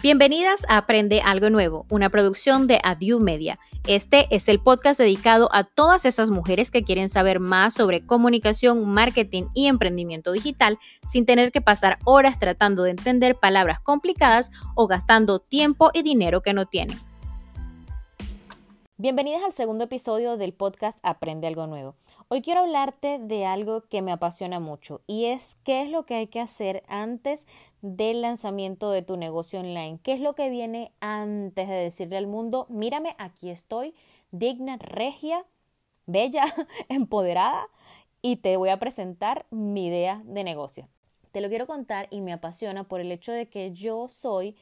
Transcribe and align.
Bienvenidas 0.00 0.64
a 0.68 0.76
Aprende 0.76 1.22
Algo 1.22 1.50
Nuevo, 1.50 1.84
una 1.90 2.08
producción 2.08 2.68
de 2.68 2.78
Adieu 2.84 3.18
Media. 3.18 3.58
Este 3.88 4.28
es 4.30 4.48
el 4.48 4.60
podcast 4.60 5.00
dedicado 5.00 5.48
a 5.50 5.64
todas 5.64 6.04
esas 6.04 6.30
mujeres 6.30 6.70
que 6.70 6.84
quieren 6.84 7.08
saber 7.08 7.40
más 7.40 7.74
sobre 7.74 8.06
comunicación, 8.06 8.88
marketing 8.88 9.46
y 9.54 9.66
emprendimiento 9.66 10.30
digital 10.30 10.78
sin 11.08 11.26
tener 11.26 11.50
que 11.50 11.60
pasar 11.60 11.98
horas 12.04 12.38
tratando 12.38 12.84
de 12.84 12.92
entender 12.92 13.34
palabras 13.34 13.80
complicadas 13.80 14.52
o 14.76 14.86
gastando 14.86 15.40
tiempo 15.40 15.90
y 15.92 16.02
dinero 16.02 16.42
que 16.42 16.52
no 16.52 16.66
tienen. 16.66 16.96
Bienvenidas 18.98 19.42
al 19.42 19.52
segundo 19.52 19.84
episodio 19.84 20.36
del 20.36 20.52
podcast 20.52 21.00
Aprende 21.02 21.48
Algo 21.48 21.66
Nuevo. 21.66 21.96
Hoy 22.28 22.42
quiero 22.42 22.60
hablarte 22.60 23.18
de 23.18 23.46
algo 23.46 23.80
que 23.80 24.02
me 24.02 24.12
apasiona 24.12 24.60
mucho 24.60 25.00
y 25.06 25.24
es 25.26 25.56
qué 25.64 25.82
es 25.82 25.88
lo 25.88 26.04
que 26.04 26.14
hay 26.14 26.26
que 26.26 26.40
hacer 26.40 26.82
antes 26.86 27.46
del 27.82 28.22
lanzamiento 28.22 28.90
de 28.90 29.02
tu 29.02 29.16
negocio 29.16 29.60
online. 29.60 29.98
¿Qué 30.02 30.12
es 30.12 30.20
lo 30.20 30.34
que 30.34 30.50
viene 30.50 30.92
antes 31.00 31.68
de 31.68 31.74
decirle 31.74 32.16
al 32.16 32.26
mundo, 32.26 32.66
mírame, 32.68 33.14
aquí 33.18 33.50
estoy, 33.50 33.94
digna, 34.30 34.76
regia, 34.78 35.44
bella, 36.06 36.44
empoderada 36.88 37.68
y 38.22 38.36
te 38.36 38.56
voy 38.56 38.70
a 38.70 38.78
presentar 38.78 39.46
mi 39.50 39.86
idea 39.86 40.22
de 40.24 40.44
negocio? 40.44 40.88
Te 41.32 41.40
lo 41.40 41.48
quiero 41.48 41.66
contar 41.66 42.08
y 42.10 42.20
me 42.20 42.32
apasiona 42.32 42.84
por 42.84 43.00
el 43.00 43.12
hecho 43.12 43.32
de 43.32 43.48
que 43.48 43.72
yo 43.72 44.08
soy 44.08 44.56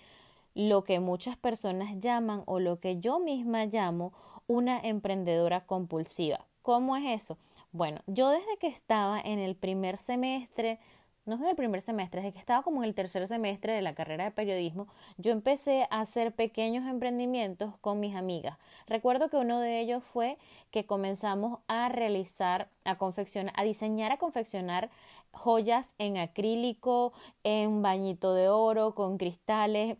lo 0.55 0.85
que 0.85 1.01
muchas 1.01 1.37
personas 1.37 1.99
llaman 2.01 2.43
o 2.47 2.59
lo 2.59 2.81
que 2.81 2.99
yo 2.99 3.19
misma 3.19 3.67
llamo 3.67 4.13
una 4.47 4.81
emprendedora 4.81 5.67
compulsiva. 5.67 6.47
¿Cómo 6.63 6.97
es 6.97 7.23
eso? 7.23 7.39
Bueno, 7.73 8.01
yo 8.07 8.31
desde 8.31 8.57
que 8.59 8.69
estaba 8.69 9.21
en 9.21 9.39
el 9.39 9.55
primer 9.55 9.99
semestre, 9.99 10.79
no 11.27 11.35
en 11.35 11.45
el 11.45 11.57
primer 11.57 11.83
semestre, 11.83 12.23
desde 12.23 12.33
que 12.33 12.39
estaba 12.39 12.63
como 12.63 12.83
en 12.83 12.89
el 12.89 12.95
tercer 12.95 13.27
semestre 13.27 13.73
de 13.73 13.83
la 13.83 13.95
carrera 13.95 14.25
de 14.25 14.31
periodismo, 14.31 14.87
yo 15.19 15.33
empecé 15.33 15.89
a 15.91 16.01
hacer 16.01 16.33
pequeños 16.33 16.87
emprendimientos 16.87 17.75
con 17.81 17.99
mis 18.01 18.15
amigas. 18.15 18.57
Recuerdo 18.87 19.29
que 19.29 19.37
uno 19.37 19.61
de 19.61 19.81
ellos 19.81 20.05
fue 20.05 20.39
que 20.71 20.87
comenzamos 20.87 21.59
a 21.67 21.89
realizar, 21.89 22.69
a 22.85 22.97
confeccionar, 22.97 23.53
a 23.57 23.65
diseñar, 23.65 24.13
a 24.13 24.19
confeccionar 24.19 24.89
joyas 25.33 25.95
en 25.99 26.17
acrílico, 26.17 27.13
en 27.43 27.83
bañito 27.83 28.33
de 28.33 28.49
oro, 28.49 28.95
con 28.95 29.19
cristales, 29.19 29.99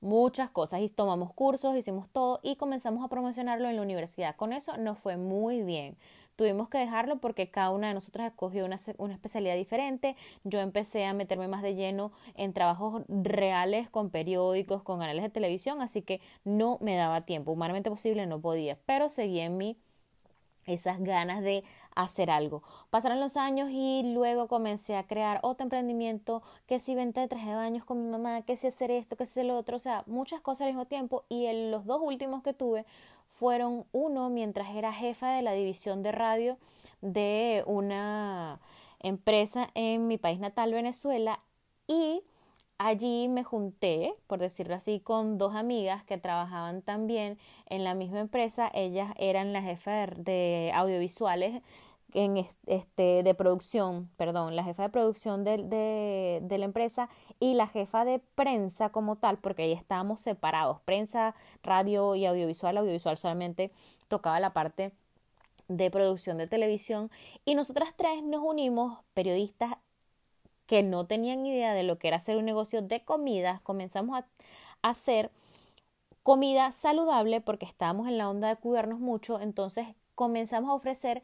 muchas 0.00 0.48
cosas 0.50 0.80
y 0.80 0.88
tomamos 0.88 1.32
cursos, 1.32 1.76
hicimos 1.76 2.08
todo 2.10 2.38
y 2.42 2.56
comenzamos 2.56 3.04
a 3.04 3.08
promocionarlo 3.08 3.68
en 3.68 3.76
la 3.76 3.82
universidad. 3.82 4.36
Con 4.36 4.52
eso 4.52 4.76
nos 4.76 4.98
fue 4.98 5.16
muy 5.16 5.62
bien 5.62 5.96
tuvimos 6.38 6.68
que 6.68 6.78
dejarlo 6.78 7.18
porque 7.18 7.50
cada 7.50 7.70
una 7.70 7.88
de 7.88 7.94
nosotras 7.94 8.28
escogió 8.28 8.64
una, 8.64 8.78
una, 8.98 9.12
especialidad 9.12 9.56
diferente. 9.56 10.14
Yo 10.44 10.60
empecé 10.60 11.04
a 11.04 11.12
meterme 11.12 11.48
más 11.48 11.62
de 11.62 11.74
lleno 11.74 12.12
en 12.36 12.52
trabajos 12.52 13.02
reales 13.08 13.90
con 13.90 14.10
periódicos, 14.10 14.84
con 14.84 15.00
canales 15.00 15.24
de 15.24 15.30
televisión, 15.30 15.82
así 15.82 16.00
que 16.02 16.20
no 16.44 16.78
me 16.80 16.94
daba 16.94 17.22
tiempo. 17.22 17.50
Humanamente 17.50 17.90
posible 17.90 18.24
no 18.26 18.40
podía, 18.40 18.78
pero 18.86 19.08
seguí 19.08 19.40
en 19.40 19.56
mí 19.56 19.76
esas 20.64 21.00
ganas 21.00 21.42
de 21.42 21.64
hacer 21.96 22.30
algo. 22.30 22.62
Pasaron 22.90 23.18
los 23.18 23.36
años 23.36 23.70
y 23.72 24.02
luego 24.14 24.46
comencé 24.46 24.96
a 24.96 25.06
crear 25.06 25.40
otro 25.42 25.64
emprendimiento, 25.64 26.42
que 26.66 26.78
si 26.78 26.94
venta 26.94 27.20
de 27.20 27.28
traje 27.28 27.50
de 27.50 27.56
baños 27.56 27.84
con 27.84 28.04
mi 28.04 28.10
mamá, 28.10 28.42
que 28.42 28.56
si 28.56 28.68
hacer 28.68 28.92
esto, 28.92 29.16
que 29.16 29.26
si 29.26 29.32
hacer 29.32 29.46
lo 29.46 29.56
otro, 29.56 29.76
o 29.76 29.80
sea, 29.80 30.04
muchas 30.06 30.40
cosas 30.40 30.62
al 30.62 30.68
mismo 30.68 30.86
tiempo 30.86 31.24
y 31.28 31.46
en 31.46 31.72
los 31.72 31.84
dos 31.84 32.00
últimos 32.00 32.44
que 32.44 32.52
tuve 32.52 32.86
fueron 33.38 33.86
uno 33.92 34.30
mientras 34.30 34.74
era 34.74 34.92
jefa 34.92 35.30
de 35.30 35.42
la 35.42 35.52
división 35.52 36.02
de 36.02 36.12
radio 36.12 36.58
de 37.00 37.62
una 37.66 38.60
empresa 39.00 39.70
en 39.74 40.08
mi 40.08 40.18
país 40.18 40.40
natal, 40.40 40.72
Venezuela, 40.72 41.40
y 41.86 42.22
allí 42.78 43.28
me 43.28 43.44
junté, 43.44 44.14
por 44.26 44.40
decirlo 44.40 44.74
así, 44.74 45.00
con 45.00 45.38
dos 45.38 45.54
amigas 45.54 46.04
que 46.04 46.18
trabajaban 46.18 46.82
también 46.82 47.38
en 47.66 47.84
la 47.84 47.94
misma 47.94 48.20
empresa. 48.20 48.70
Ellas 48.74 49.12
eran 49.18 49.52
la 49.52 49.62
jefa 49.62 50.06
de 50.06 50.72
audiovisuales 50.74 51.62
en 52.14 52.46
este 52.66 53.22
de 53.22 53.34
producción, 53.34 54.08
perdón, 54.16 54.56
la 54.56 54.64
jefa 54.64 54.84
de 54.84 54.88
producción 54.88 55.44
de, 55.44 55.58
de, 55.58 56.40
de, 56.42 56.58
la 56.58 56.64
empresa 56.64 57.08
y 57.38 57.54
la 57.54 57.66
jefa 57.66 58.04
de 58.04 58.20
prensa 58.34 58.88
como 58.90 59.16
tal, 59.16 59.38
porque 59.38 59.62
ahí 59.62 59.72
estábamos 59.72 60.20
separados, 60.20 60.80
prensa, 60.80 61.34
radio 61.62 62.14
y 62.14 62.24
audiovisual, 62.24 62.78
audiovisual 62.78 63.18
solamente 63.18 63.70
tocaba 64.08 64.40
la 64.40 64.52
parte 64.54 64.92
de 65.68 65.90
producción 65.90 66.38
de 66.38 66.46
televisión. 66.46 67.10
Y 67.44 67.54
nosotras 67.54 67.90
tres 67.96 68.22
nos 68.22 68.42
unimos, 68.42 68.98
periodistas 69.14 69.74
que 70.66 70.82
no 70.82 71.06
tenían 71.06 71.46
idea 71.46 71.74
de 71.74 71.82
lo 71.82 71.98
que 71.98 72.08
era 72.08 72.18
hacer 72.18 72.36
un 72.36 72.44
negocio 72.44 72.82
de 72.82 73.04
comidas, 73.04 73.60
comenzamos 73.62 74.18
a 74.18 74.26
hacer 74.82 75.30
comida 76.22 76.72
saludable 76.72 77.40
porque 77.40 77.64
estábamos 77.64 78.06
en 78.08 78.18
la 78.18 78.28
onda 78.28 78.48
de 78.48 78.56
cuidarnos 78.56 78.98
mucho, 78.98 79.40
entonces 79.40 79.88
comenzamos 80.14 80.70
a 80.70 80.74
ofrecer 80.74 81.22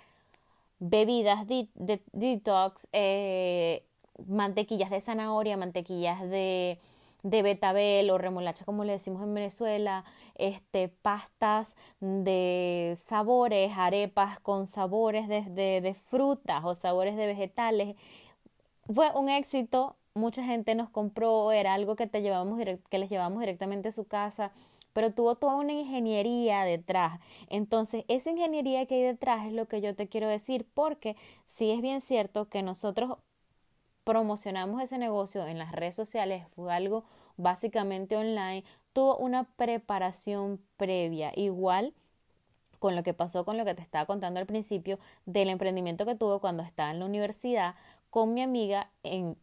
bebidas 0.86 1.46
de, 1.46 1.68
detox, 2.12 2.86
eh, 2.92 3.86
mantequillas 4.26 4.90
de 4.90 5.00
zanahoria, 5.00 5.56
mantequillas 5.56 6.20
de, 6.28 6.78
de 7.22 7.42
betabel 7.42 8.10
o 8.10 8.18
remolacha 8.18 8.66
como 8.66 8.84
le 8.84 8.92
decimos 8.92 9.22
en 9.22 9.32
Venezuela, 9.32 10.04
este, 10.34 10.88
pastas 10.88 11.76
de 12.00 12.98
sabores, 13.06 13.72
arepas 13.74 14.38
con 14.40 14.66
sabores 14.66 15.26
de, 15.26 15.80
de, 15.80 15.94
frutas 15.94 16.62
o 16.64 16.74
sabores 16.74 17.16
de 17.16 17.26
vegetales. 17.26 17.96
Fue 18.92 19.10
un 19.14 19.30
éxito, 19.30 19.96
mucha 20.12 20.44
gente 20.44 20.74
nos 20.74 20.90
compró, 20.90 21.50
era 21.52 21.72
algo 21.72 21.96
que, 21.96 22.06
te 22.06 22.20
llevamos 22.20 22.60
que 22.90 22.98
les 22.98 23.08
llevamos 23.08 23.40
directamente 23.40 23.88
a 23.88 23.92
su 23.92 24.04
casa 24.04 24.52
pero 24.94 25.12
tuvo 25.12 25.34
toda 25.34 25.56
una 25.56 25.74
ingeniería 25.74 26.64
detrás. 26.64 27.20
Entonces, 27.50 28.06
esa 28.08 28.30
ingeniería 28.30 28.86
que 28.86 28.94
hay 28.94 29.02
detrás 29.02 29.46
es 29.46 29.52
lo 29.52 29.66
que 29.66 29.82
yo 29.82 29.94
te 29.94 30.08
quiero 30.08 30.28
decir, 30.28 30.66
porque 30.72 31.16
sí 31.44 31.70
es 31.70 31.82
bien 31.82 32.00
cierto 32.00 32.48
que 32.48 32.62
nosotros 32.62 33.18
promocionamos 34.04 34.80
ese 34.82 34.96
negocio 34.96 35.46
en 35.46 35.58
las 35.58 35.72
redes 35.72 35.96
sociales, 35.96 36.46
fue 36.54 36.72
algo 36.72 37.04
básicamente 37.36 38.16
online, 38.16 38.64
tuvo 38.92 39.16
una 39.16 39.44
preparación 39.56 40.60
previa, 40.76 41.32
igual 41.34 41.92
con 42.78 42.94
lo 42.94 43.02
que 43.02 43.14
pasó 43.14 43.44
con 43.44 43.56
lo 43.56 43.64
que 43.64 43.74
te 43.74 43.82
estaba 43.82 44.04
contando 44.04 44.40
al 44.40 44.46
principio 44.46 44.98
del 45.24 45.48
emprendimiento 45.48 46.04
que 46.04 46.14
tuve 46.14 46.38
cuando 46.38 46.62
estaba 46.62 46.90
en 46.90 47.00
la 47.00 47.06
universidad 47.06 47.74
con 48.10 48.34
mi 48.34 48.42
amiga 48.42 48.90
en 49.02 49.36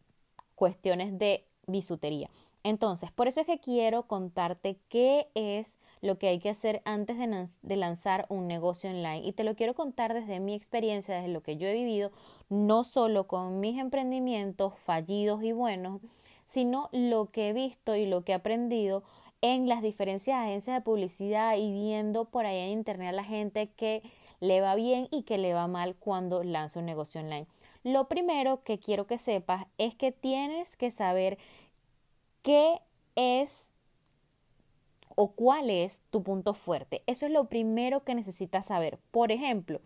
cuestiones 0.54 1.18
de 1.18 1.44
bisutería. 1.66 2.30
Entonces, 2.64 3.10
por 3.10 3.26
eso 3.26 3.40
es 3.40 3.46
que 3.46 3.58
quiero 3.58 4.04
contarte 4.04 4.78
qué 4.88 5.28
es 5.34 5.78
lo 6.00 6.18
que 6.18 6.28
hay 6.28 6.38
que 6.38 6.50
hacer 6.50 6.80
antes 6.84 7.16
de, 7.18 7.76
lanzar 7.76 8.26
un 8.28 8.46
negocio 8.46 8.90
online. 8.90 9.22
Y 9.24 9.32
te 9.32 9.44
lo 9.44 9.56
quiero 9.56 9.74
contar 9.74 10.14
desde 10.14 10.38
mi 10.38 10.54
experiencia, 10.54 11.16
desde 11.16 11.28
lo 11.28 11.42
que 11.42 11.56
yo 11.56 11.66
he 11.66 11.74
vivido, 11.74 12.12
no 12.48 12.84
solo 12.84 13.26
con 13.26 13.60
mis 13.60 13.78
emprendimientos 13.78 14.74
fallidos 14.78 15.42
y 15.42 15.52
buenos, 15.52 16.00
sino 16.44 16.88
lo 16.92 17.30
que 17.30 17.48
he 17.48 17.52
visto 17.52 17.96
y 17.96 18.06
lo 18.06 18.22
que 18.22 18.32
he 18.32 18.34
aprendido 18.36 19.02
en 19.40 19.68
las 19.68 19.82
diferentes 19.82 20.28
agencias 20.28 20.76
de 20.76 20.82
publicidad 20.82 21.56
y 21.56 21.72
viendo 21.72 22.26
por 22.26 22.46
ahí 22.46 22.58
en 22.58 22.70
internet 22.70 23.08
a 23.08 23.12
la 23.12 23.24
gente 23.24 23.70
que 23.70 24.02
le 24.38 24.60
va 24.60 24.76
bien 24.76 25.08
y 25.10 25.22
que 25.22 25.38
le 25.38 25.52
va 25.54 25.66
mal 25.66 25.96
cuando 25.96 26.44
lanza 26.44 26.78
un 26.78 26.86
negocio 26.86 27.20
online. 27.20 27.46
Lo 27.84 28.06
primero 28.06 28.62
que 28.62 28.78
quiero 28.78 29.08
que 29.08 29.18
sepas 29.18 29.66
es 29.78 29.96
que 29.96 30.12
tienes 30.12 30.76
que 30.76 30.92
saber 30.92 31.38
¿Qué 32.42 32.80
es 33.14 33.70
o 35.14 35.32
cuál 35.32 35.70
es 35.70 36.02
tu 36.10 36.22
punto 36.22 36.54
fuerte? 36.54 37.02
Eso 37.06 37.26
es 37.26 37.32
lo 37.32 37.44
primero 37.44 38.02
que 38.02 38.14
necesitas 38.14 38.66
saber. 38.66 38.98
Por 39.10 39.30
ejemplo, 39.30 39.80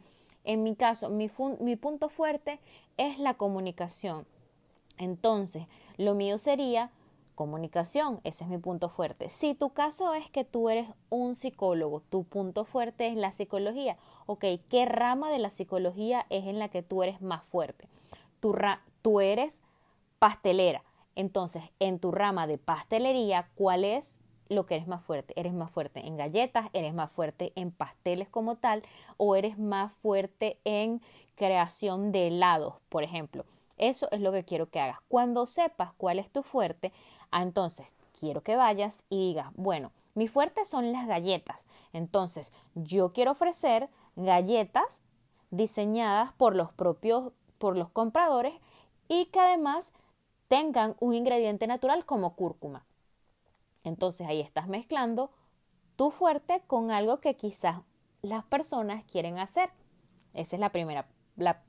en 0.45 0.63
mi 0.63 0.77
caso, 0.77 1.11
mi, 1.11 1.29
punto 1.77 2.09
fuerte 2.09 2.61
es 2.97 3.19
la 3.19 3.35
comunicación. 3.35 4.27
Entonces, 4.97 5.67
lo 5.99 6.15
mío 6.15 6.39
sería 6.39 6.91
comunicación, 7.35 8.21
ese 8.25 8.45
es 8.45 8.51
mi 8.51 8.57
punto 8.57 8.89
fuerte. 8.89 9.29
Si 9.29 9.55
tu 9.55 9.71
caso 9.71 10.15
es 10.15 10.31
que 10.31 10.45
tú 10.45 10.71
eres 10.71 10.89
un 11.11 11.35
psicólogo, 11.35 12.01
tu 12.01 12.25
punto 12.25 12.65
fuerte 12.65 13.09
es 13.09 13.17
la 13.17 13.33
psicología, 13.33 13.99
ok, 14.25 14.45
¿qué 14.71 14.87
rama 14.87 15.31
de 15.31 15.39
la 15.39 15.51
psicología 15.51 16.25
es 16.31 16.47
en 16.47 16.59
la 16.59 16.71
que 16.71 16.83
tú 16.83 17.03
eres 17.03 17.21
más 17.21 17.45
fuerte? 17.45 17.89
Tú 18.41 19.21
eres 19.21 19.61
pastelera, 20.19 20.83
entonces, 21.17 21.65
en 21.81 21.99
tu 21.99 22.13
rama 22.13 22.47
de 22.47 22.59
pastelería, 22.59 23.49
¿cuál 23.55 23.85
es 23.85 24.21
lo 24.49 24.67
que 24.67 24.77
eres 24.77 24.87
más 24.87 25.03
fuerte? 25.03 25.33
¿Eres 25.39 25.55
más 25.55 25.71
fuerte 25.71 26.07
en 26.07 26.17
galletas? 26.17 26.69
¿Eres 26.73 26.95
más 26.95 27.11
fuerte 27.11 27.53
en 27.57 27.73
pasteles 27.73 28.29
como 28.29 28.57
tal? 28.57 28.83
¿O 29.17 29.35
eres 29.35 29.59
más 29.59 29.93
fuerte 29.95 30.61
en 30.65 31.01
creación 31.35 32.13
de 32.13 32.29
helados, 32.29 32.75
por 32.89 33.03
ejemplo? 33.03 33.45
Eso 33.79 34.09
es 34.13 34.21
lo 34.21 34.31
que 34.31 34.45
quiero 34.45 34.71
que 34.71 34.79
hagas. 34.79 34.99
Cuando 35.09 35.47
sepas 35.47 35.93
cuál 35.97 36.19
es 36.19 36.31
tu 36.31 36.43
fuerte, 36.43 36.93
ah, 37.31 37.43
entonces 37.43 37.95
quiero 38.19 38.43
que 38.43 38.57
vayas 38.57 39.03
y 39.11 39.29
digas, 39.29 39.49
bueno, 39.55 39.93
mi 40.15 40.29
fuerte 40.29 40.65
son 40.65 40.93
las 40.93 41.07
galletas. 41.07 41.67
Entonces, 41.93 42.53
yo 42.75 43.13
quiero 43.13 43.33
ofrecer 43.33 43.89
galletas 44.17 45.03
diseñadas 45.51 46.33
por 46.35 46.55
los 46.55 46.73
propios, 46.73 47.33
por 47.59 47.77
los 47.77 47.91
compradores 47.91 48.55
y 49.09 49.27
que 49.27 49.41
además 49.41 49.93
tengan 50.49 50.97
un 51.01 51.15
ingrediente 51.15 51.67
natural 51.67 52.05
como 52.05 52.35
cúrcuma. 52.35 52.85
Entonces 53.85 54.27
ahí 54.27 54.41
estás 54.41 54.69
mezclando 54.69 55.31
tu 55.97 56.11
fuerte 56.11 56.63
con 56.67 56.91
algo 56.91 57.21
que 57.21 57.37
quizás 57.37 57.81
las 58.23 58.45
personas 58.45 59.05
quieren 59.05 59.39
hacer. 59.39 59.71
Ese 60.35 60.57
es 60.57 60.61
la 60.61 60.71
primera, 60.71 61.09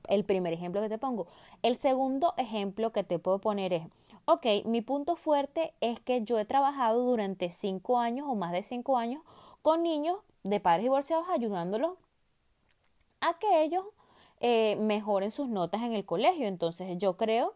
el 0.08 0.24
primer 0.24 0.52
ejemplo 0.52 0.80
que 0.80 0.88
te 0.88 0.98
pongo. 0.98 1.28
El 1.62 1.78
segundo 1.78 2.34
ejemplo 2.36 2.92
que 2.92 3.04
te 3.04 3.18
puedo 3.18 3.38
poner 3.38 3.72
es, 3.72 3.82
ok, 4.24 4.46
mi 4.64 4.82
punto 4.82 5.16
fuerte 5.16 5.74
es 5.80 6.00
que 6.00 6.22
yo 6.22 6.38
he 6.38 6.44
trabajado 6.44 7.02
durante 7.04 7.50
cinco 7.50 7.98
años 7.98 8.26
o 8.28 8.34
más 8.34 8.52
de 8.52 8.62
cinco 8.62 8.98
años 8.98 9.22
con 9.62 9.82
niños 9.82 10.18
de 10.42 10.60
padres 10.60 10.84
divorciados 10.84 11.28
ayudándolos 11.28 11.96
a 13.20 13.38
que 13.38 13.62
ellos 13.62 13.84
eh, 14.40 14.76
mejoren 14.76 15.30
sus 15.30 15.48
notas 15.48 15.82
en 15.82 15.92
el 15.92 16.04
colegio. 16.04 16.46
Entonces 16.46 16.98
yo 16.98 17.16
creo 17.16 17.54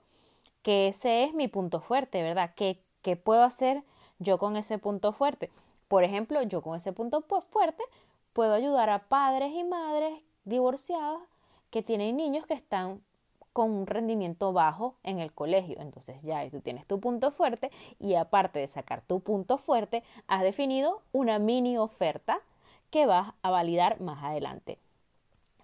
que 0.63 0.89
ese 0.89 1.25
es 1.25 1.35
mi 1.35 1.49
punto 1.49 1.81
fuerte, 1.81 2.23
¿verdad? 2.23 2.53
¿Qué, 2.55 2.83
qué 3.03 3.17
puedo 3.17 3.43
hacer 3.43 3.83
yo 4.19 4.39
con 4.39 4.57
ese 4.57 4.79
punto 4.79 5.13
fuerte? 5.13 5.51
Por 5.89 6.05
ejemplo, 6.05 6.43
yo 6.43 6.63
con 6.63 6.77
ese 6.77 6.93
punto 6.93 7.23
fuerte 7.23 7.83
puedo 8.33 8.55
ayudar 8.55 8.91
a 8.91 9.09
padres 9.09 9.53
y 9.55 9.65
madres 9.65 10.21
divorciados 10.45 11.21
que 11.71 11.83
tienen 11.83 12.17
niños 12.17 12.47
que 12.47 12.55
están 12.55 13.03
con 13.53 13.71
un 13.71 13.87
rendimiento 13.87 14.53
bajo 14.53 14.95
en 15.03 15.19
el 15.19 15.33
colegio. 15.33 15.77
Entonces 15.81 16.17
ya 16.23 16.49
tú 16.51 16.61
tienes 16.61 16.87
tu 16.87 17.01
punto 17.01 17.31
fuerte 17.33 17.71
y 17.99 18.15
aparte 18.15 18.59
de 18.59 18.69
sacar 18.69 19.03
tu 19.03 19.21
punto 19.21 19.59
fuerte, 19.59 20.03
has 20.27 20.43
definido 20.43 21.03
una 21.13 21.39
mini 21.39 21.77
oferta 21.77 22.41
que 22.91 23.07
vas 23.07 23.35
a 23.43 23.51
validar 23.51 24.01
más 24.01 24.23
adelante. 24.23 24.79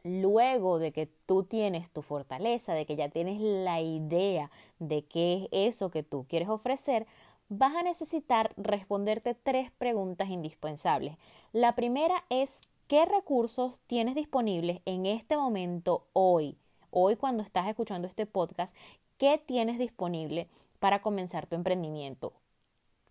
Luego 0.08 0.78
de 0.78 0.90
que 0.90 1.06
tú 1.26 1.44
tienes 1.44 1.90
tu 1.90 2.00
fortaleza, 2.00 2.72
de 2.72 2.86
que 2.86 2.96
ya 2.96 3.10
tienes 3.10 3.40
la 3.40 3.82
idea 3.82 4.50
de 4.78 5.04
qué 5.04 5.48
es 5.52 5.74
eso 5.74 5.90
que 5.90 6.02
tú 6.02 6.24
quieres 6.26 6.48
ofrecer, 6.48 7.06
vas 7.50 7.76
a 7.76 7.82
necesitar 7.82 8.54
responderte 8.56 9.34
tres 9.34 9.70
preguntas 9.72 10.30
indispensables. 10.30 11.18
La 11.52 11.74
primera 11.74 12.24
es 12.30 12.58
¿qué 12.86 13.04
recursos 13.04 13.78
tienes 13.86 14.14
disponibles 14.14 14.80
en 14.86 15.04
este 15.04 15.36
momento 15.36 16.06
hoy? 16.14 16.56
Hoy 16.90 17.16
cuando 17.16 17.42
estás 17.42 17.68
escuchando 17.68 18.08
este 18.08 18.24
podcast, 18.24 18.74
¿qué 19.18 19.36
tienes 19.44 19.78
disponible 19.78 20.48
para 20.78 21.02
comenzar 21.02 21.46
tu 21.46 21.54
emprendimiento? 21.54 22.32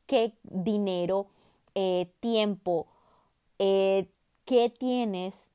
¿Qué 0.07 0.33
dinero, 0.41 1.27
eh, 1.75 2.09
tiempo, 2.21 2.87
eh, 3.59 4.07
qué 4.45 4.71
tienes 4.71 5.51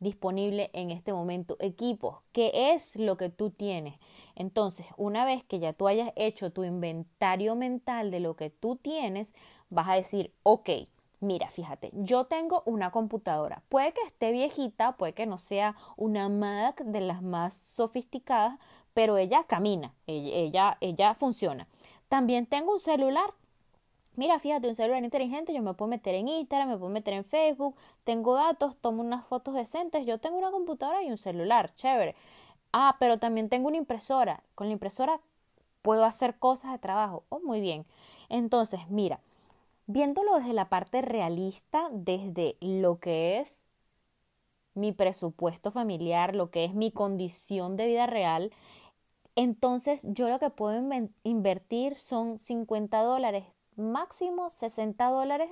disponible 0.00 0.70
en 0.72 0.90
este 0.90 1.12
momento? 1.12 1.56
Equipos, 1.60 2.18
¿qué 2.32 2.72
es 2.74 2.96
lo 2.96 3.16
que 3.16 3.28
tú 3.28 3.50
tienes? 3.50 3.98
Entonces, 4.34 4.86
una 4.96 5.24
vez 5.24 5.44
que 5.44 5.58
ya 5.58 5.72
tú 5.72 5.88
hayas 5.88 6.12
hecho 6.16 6.52
tu 6.52 6.64
inventario 6.64 7.56
mental 7.56 8.10
de 8.10 8.20
lo 8.20 8.36
que 8.36 8.50
tú 8.50 8.76
tienes, 8.76 9.34
vas 9.70 9.88
a 9.88 9.94
decir, 9.94 10.32
ok, 10.42 10.70
mira, 11.20 11.48
fíjate, 11.50 11.90
yo 11.94 12.24
tengo 12.24 12.62
una 12.66 12.90
computadora. 12.90 13.62
Puede 13.68 13.92
que 13.92 14.02
esté 14.02 14.32
viejita, 14.32 14.92
puede 14.96 15.14
que 15.14 15.26
no 15.26 15.38
sea 15.38 15.76
una 15.96 16.28
Mac 16.28 16.82
de 16.84 17.00
las 17.00 17.22
más 17.22 17.54
sofisticadas, 17.54 18.58
pero 18.92 19.16
ella 19.16 19.44
camina, 19.44 19.92
ella, 20.06 20.78
ella, 20.80 21.14
funciona. 21.14 21.66
También 22.08 22.46
tengo 22.46 22.72
un 22.72 22.80
celular. 22.80 23.34
Mira, 24.16 24.38
fíjate, 24.38 24.68
un 24.68 24.76
celular 24.76 25.02
inteligente, 25.02 25.52
yo 25.52 25.62
me 25.62 25.74
puedo 25.74 25.88
meter 25.88 26.14
en 26.14 26.28
Instagram, 26.28 26.68
me 26.68 26.78
puedo 26.78 26.90
meter 26.92 27.14
en 27.14 27.24
Facebook, 27.24 27.74
tengo 28.04 28.34
datos, 28.34 28.76
tomo 28.80 29.02
unas 29.02 29.26
fotos 29.26 29.54
decentes, 29.54 30.06
yo 30.06 30.18
tengo 30.18 30.38
una 30.38 30.52
computadora 30.52 31.02
y 31.02 31.10
un 31.10 31.18
celular, 31.18 31.74
chévere. 31.74 32.14
Ah, 32.72 32.96
pero 33.00 33.18
también 33.18 33.48
tengo 33.48 33.68
una 33.68 33.76
impresora. 33.78 34.42
Con 34.54 34.68
la 34.68 34.74
impresora 34.74 35.20
puedo 35.82 36.04
hacer 36.04 36.36
cosas 36.38 36.72
de 36.72 36.78
trabajo. 36.78 37.24
Oh, 37.30 37.40
muy 37.40 37.60
bien. 37.60 37.86
Entonces, 38.30 38.80
mira, 38.90 39.20
viéndolo 39.86 40.36
desde 40.36 40.54
la 40.54 40.68
parte 40.70 41.02
realista, 41.02 41.88
desde 41.92 42.56
lo 42.60 43.00
que 43.00 43.40
es 43.40 43.64
mi 44.74 44.92
presupuesto 44.92 45.70
familiar, 45.70 46.34
lo 46.34 46.50
que 46.50 46.64
es 46.64 46.74
mi 46.74 46.90
condición 46.90 47.76
de 47.76 47.86
vida 47.86 48.06
real, 48.06 48.52
entonces 49.36 50.06
yo 50.10 50.28
lo 50.30 50.38
que 50.40 50.50
puedo 50.50 50.82
invertir 51.24 51.96
son 51.96 52.38
50 52.38 53.02
dólares, 53.02 53.44
máximo 53.76 54.50
60 54.50 55.10
dólares 55.10 55.50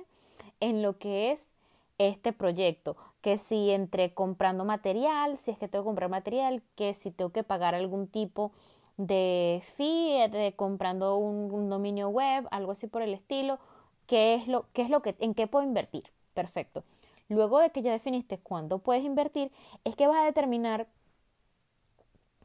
en 0.59 0.81
lo 0.81 0.97
que 0.97 1.31
es 1.31 1.49
este 1.97 2.33
proyecto, 2.33 2.95
que 3.21 3.37
si 3.37 3.71
entre 3.71 4.13
comprando 4.13 4.65
material, 4.65 5.37
si 5.37 5.51
es 5.51 5.57
que 5.57 5.67
tengo 5.67 5.83
que 5.83 5.89
comprar 5.89 6.09
material, 6.09 6.63
que 6.75 6.93
si 6.93 7.11
tengo 7.11 7.31
que 7.31 7.43
pagar 7.43 7.75
algún 7.75 8.07
tipo 8.07 8.51
de 8.97 9.63
fee, 9.75 10.27
de 10.29 10.53
comprando 10.55 11.17
un, 11.17 11.69
dominio 11.69 12.09
web, 12.09 12.47
algo 12.51 12.71
así 12.71 12.87
por 12.87 13.01
el 13.01 13.13
estilo, 13.13 13.59
¿qué 14.07 14.35
es 14.35 14.47
lo, 14.47 14.65
qué 14.73 14.81
es 14.81 14.89
lo 14.89 15.01
que, 15.01 15.15
en 15.19 15.33
qué 15.33 15.47
puedo 15.47 15.65
invertir? 15.65 16.03
Perfecto. 16.33 16.83
Luego 17.29 17.59
de 17.59 17.71
que 17.71 17.81
ya 17.81 17.91
definiste 17.91 18.37
cuándo 18.37 18.79
puedes 18.79 19.03
invertir, 19.03 19.51
es 19.83 19.95
que 19.95 20.07
vas 20.07 20.17
a 20.17 20.25
determinar 20.25 20.87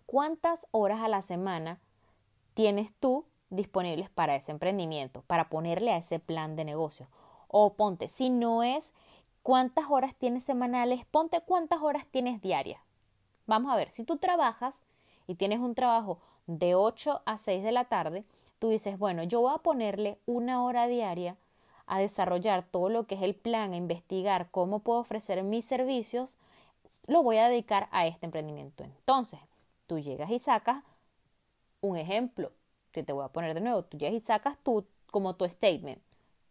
cuántas 0.07 0.67
horas 0.71 1.01
a 1.01 1.09
la 1.09 1.23
semana 1.23 1.81
tienes 2.55 2.93
tú 2.99 3.25
disponibles 3.51 4.11
para 4.11 4.37
ese 4.37 4.53
emprendimiento, 4.53 5.23
para 5.27 5.49
ponerle 5.49 5.93
a 5.93 5.99
ese 5.99 6.19
plan 6.19 6.57
de 6.57 6.65
negocio. 6.65 7.09
O 7.49 7.75
ponte, 7.75 8.09
si 8.09 8.31
no 8.31 8.63
es 8.63 8.93
cuántas 9.43 9.87
horas 9.89 10.15
tienes 10.15 10.45
semanales, 10.45 11.05
ponte 11.07 11.41
cuántas 11.41 11.81
horas 11.81 12.05
tienes 12.11 12.43
diarias. 12.43 12.81
Vamos 13.47 13.73
a 13.73 13.77
ver, 13.77 13.91
si 13.91 14.05
tú 14.05 14.19
trabajas 14.19 14.83
y 15.27 15.35
tienes 15.35 15.61
un 15.61 15.75
trabajo 15.75 16.19
de 16.47 16.75
8 16.75 17.23
a 17.25 17.39
6 17.39 17.63
de 17.63 17.73
la 17.73 17.85
tarde, 17.85 18.25
tú 18.59 18.69
dices, 18.69 18.99
bueno, 18.99 19.23
yo 19.23 19.41
voy 19.41 19.55
a 19.55 19.59
ponerle 19.59 20.19
una 20.27 20.63
hora 20.63 20.87
diaria 20.87 21.37
a 21.87 21.99
desarrollar 21.99 22.63
todo 22.63 22.91
lo 22.91 23.07
que 23.07 23.15
es 23.15 23.23
el 23.23 23.35
plan, 23.35 23.73
a 23.73 23.77
investigar 23.77 24.51
cómo 24.51 24.81
puedo 24.81 25.01
ofrecer 25.01 25.43
mis 25.43 25.65
servicios, 25.65 26.37
lo 27.07 27.23
voy 27.23 27.39
a 27.39 27.49
dedicar 27.49 27.89
a 27.91 28.07
este 28.07 28.27
emprendimiento. 28.27 28.85
Entonces, 28.85 29.41
tú 29.87 29.99
llegas 29.99 30.31
y 30.31 30.39
sacas 30.39 30.85
un 31.81 31.97
ejemplo, 31.97 32.53
te 33.03 33.13
voy 33.13 33.25
a 33.25 33.29
poner 33.29 33.55
de 33.55 33.61
nuevo, 33.61 33.83
tú 33.83 33.99
llegas 33.99 34.15
y 34.15 34.21
sacas 34.21 34.57
tú 34.63 34.87
como 35.11 35.37
tu 35.37 35.49
statement, 35.49 36.01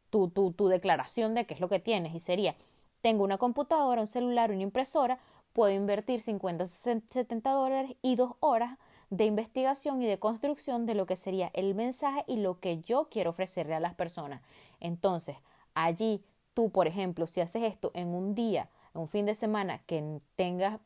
tu, 0.10 0.30
tu, 0.30 0.52
tu 0.52 0.68
declaración 0.68 1.34
de 1.34 1.46
qué 1.46 1.54
es 1.54 1.60
lo 1.60 1.70
que 1.70 1.80
tienes 1.80 2.14
y 2.16 2.20
sería, 2.20 2.56
tengo 3.02 3.24
una 3.24 3.38
computadora, 3.38 4.02
un 4.02 4.08
celular, 4.08 4.52
una 4.52 4.64
impresora, 4.64 5.20
puedo 5.54 5.74
invertir 5.74 6.20
50, 6.20 6.68
70 6.68 7.52
dólares 7.52 7.96
y 8.02 8.16
dos 8.16 8.34
horas 8.40 8.78
de 9.10 9.26
investigación 9.26 10.02
y 10.02 10.06
de 10.06 10.20
construcción 10.20 10.86
de 10.86 10.96
lo 10.96 11.06
que 11.06 11.16
sería 11.16 11.50
el 11.54 11.76
mensaje 11.76 12.24
y 12.28 12.38
lo 12.38 12.60
que 12.60 12.80
yo 12.82 13.08
quiero 13.10 13.30
ofrecerle 13.30 13.76
a 13.76 13.80
las 13.80 13.96
personas. 13.96 14.42
Entonces, 14.80 15.38
allí 15.74 16.22
tú, 16.54 16.70
por 16.70 16.88
ejemplo, 16.88 17.28
si 17.28 17.42
haces 17.42 17.64
esto 17.64 17.92
en 17.94 18.10
un 18.10 18.36
día, 18.36 18.70
en 18.94 19.02
un 19.02 19.08
fin 19.08 19.26
de 19.26 19.36
semana 19.36 19.80
que 19.86 20.20
tengas 20.36 20.80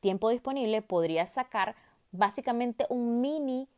tiempo 0.00 0.30
disponible, 0.30 0.82
podrías 0.82 1.32
sacar 1.32 1.76
básicamente 2.12 2.86
un 2.88 3.20
mini 3.20 3.68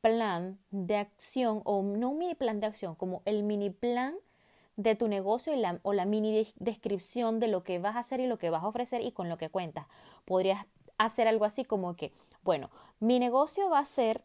plan 0.00 0.58
de 0.70 0.96
acción 0.96 1.62
o 1.64 1.82
no 1.82 2.10
un 2.10 2.18
mini 2.18 2.34
plan 2.34 2.60
de 2.60 2.66
acción, 2.66 2.94
como 2.94 3.22
el 3.24 3.42
mini 3.42 3.70
plan 3.70 4.14
de 4.76 4.94
tu 4.94 5.08
negocio 5.08 5.52
y 5.52 5.56
la, 5.56 5.80
o 5.82 5.92
la 5.92 6.04
mini 6.04 6.46
descripción 6.56 7.40
de 7.40 7.48
lo 7.48 7.64
que 7.64 7.78
vas 7.78 7.96
a 7.96 8.00
hacer 8.00 8.20
y 8.20 8.26
lo 8.26 8.38
que 8.38 8.50
vas 8.50 8.62
a 8.62 8.68
ofrecer 8.68 9.02
y 9.02 9.12
con 9.12 9.28
lo 9.28 9.36
que 9.36 9.50
cuentas. 9.50 9.86
Podrías 10.24 10.66
hacer 10.98 11.26
algo 11.26 11.44
así 11.44 11.64
como 11.64 11.96
que, 11.96 12.12
bueno, 12.42 12.70
mi 13.00 13.18
negocio 13.18 13.68
va 13.70 13.80
a 13.80 13.84
ser 13.84 14.22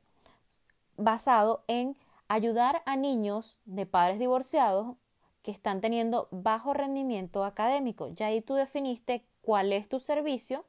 basado 0.98 1.64
en 1.68 1.98
ayudar 2.28 2.84
a 2.86 2.96
niños 2.96 3.60
de 3.66 3.86
padres 3.86 4.20
divorciados 4.20 4.96
que 5.42 5.52
están 5.52 5.82
teniendo 5.82 6.28
bajo 6.32 6.74
rendimiento 6.74 7.44
académico. 7.44 8.10
Ya 8.10 8.28
ahí 8.28 8.42
tú 8.42 8.54
definiste 8.54 9.26
cuál 9.42 9.74
es 9.74 9.90
tu 9.90 10.00
servicio 10.00 10.66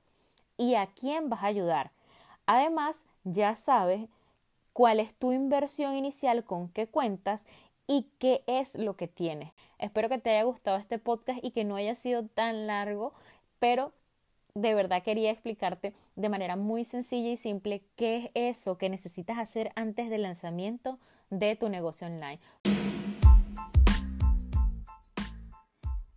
y 0.57 0.75
a 0.75 0.87
quién 0.87 1.29
vas 1.29 1.43
a 1.43 1.47
ayudar. 1.47 1.93
Además, 2.47 3.05
ya 3.25 3.57
sabes 3.57 4.09
cuál 4.75 5.01
es 5.01 5.15
tu 5.15 5.33
inversión 5.33 5.95
inicial, 5.95 6.45
con 6.45 6.69
qué 6.69 6.87
cuentas 6.87 7.47
y 7.87 8.09
qué 8.19 8.43
es 8.47 8.75
lo 8.75 8.97
que 8.97 9.09
tienes. 9.09 9.53
Espero 9.79 10.11
que 10.11 10.19
te 10.19 10.31
haya 10.31 10.43
gustado 10.43 10.77
este 10.77 10.99
podcast 10.99 11.39
y 11.43 11.53
que 11.53 11.65
no 11.65 11.77
haya 11.77 11.95
sido 11.95 12.27
tan 12.27 12.67
largo, 12.67 13.15
pero 13.59 13.93
de 14.55 14.75
verdad 14.75 15.03
quería 15.03 15.31
explicarte 15.31 15.95
de 16.17 16.29
manera 16.29 16.57
muy 16.57 16.85
sencilla 16.85 17.31
y 17.31 17.37
simple 17.37 17.83
qué 17.97 18.31
es 18.35 18.57
eso 18.57 18.77
que 18.77 18.91
necesitas 18.91 19.39
hacer 19.39 19.73
antes 19.77 20.11
del 20.11 20.23
lanzamiento 20.23 20.99
de 21.31 21.57
tu 21.57 21.69
negocio 21.69 22.09
online. 22.09 22.41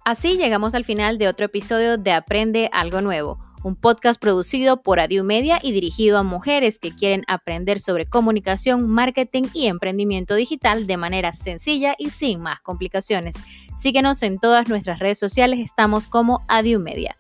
Así 0.04 0.38
llegamos 0.38 0.74
al 0.74 0.84
final 0.84 1.18
de 1.18 1.28
otro 1.28 1.46
episodio 1.46 1.98
de 1.98 2.12
Aprende 2.12 2.70
algo 2.72 3.02
nuevo 3.02 3.38
un 3.64 3.76
podcast 3.76 4.20
producido 4.20 4.82
por 4.82 5.00
Adiu 5.00 5.24
Media 5.24 5.60
y 5.62 5.72
dirigido 5.72 6.18
a 6.18 6.24
mujeres 6.24 6.80
que 6.80 6.96
quieren 6.96 7.24
aprender 7.28 7.80
sobre 7.80 8.06
comunicación, 8.06 8.88
marketing 8.88 9.44
y 9.54 9.68
emprendimiento 9.68 10.36
digital 10.36 10.88
de 10.88 10.98
manera 10.98 11.34
sencilla 11.34 11.96
y 11.98 12.10
sin 12.10 12.42
más 12.42 12.60
complicaciones. 12.62 13.36
Síguenos 13.76 14.24
en 14.24 14.40
todas 14.40 14.68
nuestras 14.68 15.00
redes 15.00 15.20
sociales, 15.20 15.60
estamos 15.60 16.08
como 16.08 16.44
Adiu 16.48 16.80
Media. 16.80 17.16